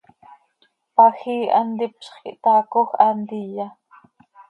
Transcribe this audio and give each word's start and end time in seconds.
Pajii 0.95 1.51
hant 1.55 1.81
ipzx 1.85 2.13
quih 2.21 2.37
taacoj, 2.43 2.89
haa 2.99 3.15
ntiya. 3.19 3.67